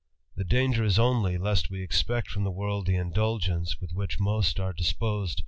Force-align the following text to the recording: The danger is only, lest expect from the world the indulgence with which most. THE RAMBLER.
The 0.35 0.43
danger 0.43 0.83
is 0.83 0.97
only, 0.97 1.37
lest 1.37 1.71
expect 1.71 2.29
from 2.31 2.43
the 2.43 2.49
world 2.49 2.87
the 2.87 2.95
indulgence 2.95 3.79
with 3.79 3.93
which 3.93 4.19
most. 4.19 4.55
THE 4.55 4.63
RAMBLER. 4.63 5.29